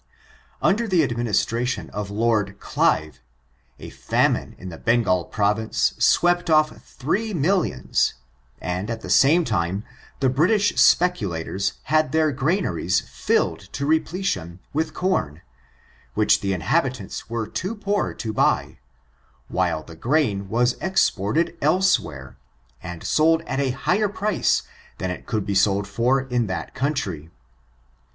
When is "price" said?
24.09-24.63